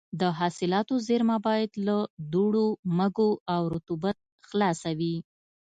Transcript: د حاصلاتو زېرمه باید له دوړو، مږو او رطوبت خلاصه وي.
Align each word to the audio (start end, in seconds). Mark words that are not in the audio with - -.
د 0.19 0.23
حاصلاتو 0.39 0.95
زېرمه 1.07 1.37
باید 1.47 1.71
له 1.87 1.97
دوړو، 2.33 2.67
مږو 2.97 3.29
او 3.53 3.61
رطوبت 3.73 4.17
خلاصه 4.47 4.89
وي. 4.99 5.15